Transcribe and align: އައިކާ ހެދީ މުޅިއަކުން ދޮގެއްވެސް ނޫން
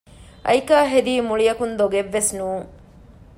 އައިކާ 0.45 0.77
ހެދީ 0.91 1.13
މުޅިއަކުން 1.27 1.73
ދޮގެއްވެސް 1.79 2.31
ނޫން 2.37 2.65